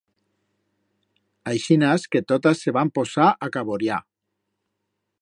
Aixinas 1.51 2.07
que 2.15 2.23
totas 2.33 2.65
se 2.65 2.75
van 2.79 2.93
posar 2.99 3.31
a 3.49 3.55
caboriar. 3.59 4.05